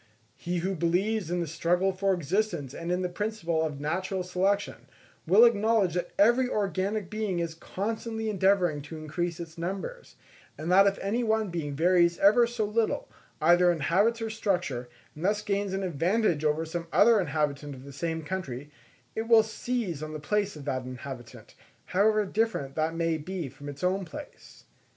[0.35, 4.87] He who believes in the struggle for existence and in the principle of natural selection,
[5.27, 10.15] will acknowledge that every organic being is constantly endeavouring to increase in numbers;
[10.57, 13.09] and that if any one being varies ever so little,
[13.39, 17.83] either in habits or structure, and thus gains an advantage over some other inhabitant of
[17.83, 18.71] the same country,
[19.13, 21.53] it will seize on the place of that inhabitant,
[21.85, 24.63] however different that may be from its own place.